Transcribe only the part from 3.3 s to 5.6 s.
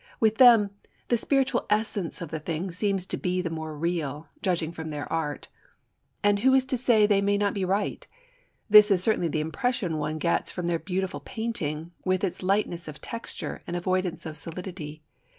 the more real, judging from their art.